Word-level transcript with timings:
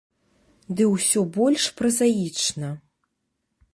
Ды 0.77 0.87
ўсё 0.93 1.19
больш 1.37 1.63
празаічна. 1.81 2.69